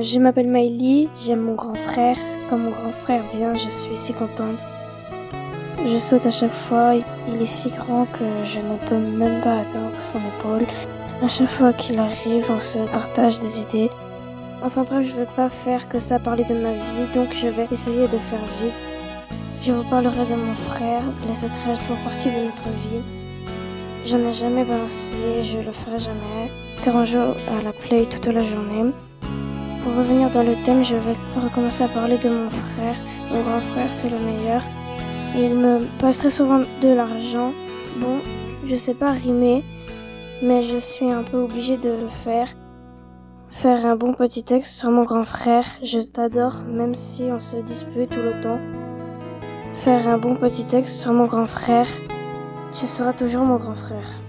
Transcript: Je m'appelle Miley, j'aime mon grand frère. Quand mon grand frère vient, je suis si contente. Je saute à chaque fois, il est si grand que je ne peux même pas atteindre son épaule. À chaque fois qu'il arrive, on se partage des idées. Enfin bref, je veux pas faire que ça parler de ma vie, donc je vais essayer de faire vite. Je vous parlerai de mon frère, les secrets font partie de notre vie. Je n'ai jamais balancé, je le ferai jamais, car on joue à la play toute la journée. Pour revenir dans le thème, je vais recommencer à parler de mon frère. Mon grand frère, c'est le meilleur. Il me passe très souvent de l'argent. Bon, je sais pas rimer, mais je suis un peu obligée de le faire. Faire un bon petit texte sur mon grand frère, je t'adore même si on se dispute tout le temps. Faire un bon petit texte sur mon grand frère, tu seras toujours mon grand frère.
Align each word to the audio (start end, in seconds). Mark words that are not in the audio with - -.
Je 0.00 0.18
m'appelle 0.18 0.48
Miley, 0.48 1.08
j'aime 1.16 1.42
mon 1.42 1.54
grand 1.54 1.76
frère. 1.76 2.16
Quand 2.50 2.58
mon 2.58 2.70
grand 2.70 2.90
frère 3.04 3.22
vient, 3.32 3.54
je 3.54 3.68
suis 3.68 3.96
si 3.96 4.12
contente. 4.12 4.58
Je 5.86 5.98
saute 5.98 6.26
à 6.26 6.32
chaque 6.32 6.54
fois, 6.68 6.94
il 7.28 7.40
est 7.40 7.46
si 7.46 7.70
grand 7.70 8.04
que 8.06 8.24
je 8.44 8.58
ne 8.58 8.76
peux 8.88 8.98
même 8.98 9.40
pas 9.40 9.60
atteindre 9.60 10.00
son 10.00 10.18
épaule. 10.18 10.66
À 11.22 11.28
chaque 11.28 11.48
fois 11.48 11.72
qu'il 11.72 12.00
arrive, 12.00 12.44
on 12.50 12.60
se 12.60 12.78
partage 12.90 13.38
des 13.38 13.60
idées. 13.60 13.88
Enfin 14.64 14.82
bref, 14.82 15.06
je 15.06 15.14
veux 15.14 15.28
pas 15.36 15.48
faire 15.48 15.88
que 15.88 16.00
ça 16.00 16.18
parler 16.18 16.42
de 16.42 16.54
ma 16.54 16.72
vie, 16.72 17.14
donc 17.14 17.28
je 17.32 17.46
vais 17.46 17.68
essayer 17.70 18.08
de 18.08 18.18
faire 18.18 18.44
vite. 18.60 18.74
Je 19.62 19.70
vous 19.70 19.84
parlerai 19.84 20.26
de 20.26 20.34
mon 20.34 20.54
frère, 20.70 21.02
les 21.28 21.34
secrets 21.34 21.76
font 21.86 21.96
partie 22.02 22.30
de 22.30 22.46
notre 22.46 22.68
vie. 22.90 23.04
Je 24.04 24.16
n'ai 24.16 24.32
jamais 24.32 24.64
balancé, 24.64 25.42
je 25.42 25.58
le 25.58 25.70
ferai 25.70 26.00
jamais, 26.00 26.50
car 26.82 26.96
on 26.96 27.04
joue 27.04 27.18
à 27.18 27.62
la 27.62 27.72
play 27.72 28.06
toute 28.06 28.26
la 28.26 28.42
journée. 28.42 28.92
Pour 29.84 29.96
revenir 29.96 30.30
dans 30.30 30.42
le 30.42 30.54
thème, 30.64 30.82
je 30.82 30.94
vais 30.94 31.14
recommencer 31.36 31.84
à 31.84 31.88
parler 31.88 32.16
de 32.16 32.30
mon 32.30 32.48
frère. 32.48 32.96
Mon 33.30 33.42
grand 33.42 33.60
frère, 33.60 33.92
c'est 33.92 34.08
le 34.08 34.18
meilleur. 34.18 34.62
Il 35.36 35.54
me 35.54 35.80
passe 36.00 36.16
très 36.16 36.30
souvent 36.30 36.60
de 36.80 36.88
l'argent. 36.88 37.52
Bon, 37.98 38.20
je 38.64 38.76
sais 38.76 38.94
pas 38.94 39.10
rimer, 39.10 39.62
mais 40.42 40.62
je 40.62 40.78
suis 40.78 41.10
un 41.10 41.22
peu 41.22 41.36
obligée 41.36 41.76
de 41.76 41.90
le 41.90 42.08
faire. 42.08 42.48
Faire 43.50 43.84
un 43.84 43.94
bon 43.94 44.14
petit 44.14 44.42
texte 44.42 44.74
sur 44.74 44.90
mon 44.90 45.02
grand 45.02 45.24
frère, 45.24 45.66
je 45.82 46.00
t'adore 46.00 46.64
même 46.66 46.94
si 46.94 47.24
on 47.24 47.38
se 47.38 47.58
dispute 47.58 48.08
tout 48.08 48.22
le 48.22 48.40
temps. 48.40 48.60
Faire 49.74 50.08
un 50.08 50.16
bon 50.16 50.34
petit 50.34 50.64
texte 50.64 50.98
sur 50.98 51.12
mon 51.12 51.26
grand 51.26 51.46
frère, 51.46 51.88
tu 52.72 52.86
seras 52.86 53.12
toujours 53.12 53.44
mon 53.44 53.56
grand 53.56 53.74
frère. 53.74 54.23